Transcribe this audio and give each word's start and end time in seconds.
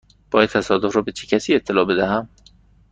باید 0.31 0.49
تصادف 0.49 0.95
را 0.95 1.01
به 1.01 1.11
چه 1.11 1.27
کسی 1.27 1.55
اطلاع 1.55 1.85
بدهم؟ 1.85 2.29